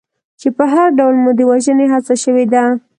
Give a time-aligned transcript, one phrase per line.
[0.41, 2.63] چې په هر ډول مو د وژنې هڅه شوې ده.